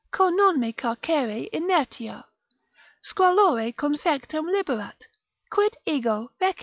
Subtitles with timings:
[0.09, 2.25] cur non me carcere, inertia,
[3.03, 5.05] squalore confectum liberat?
[5.51, 6.59] quid ego feci?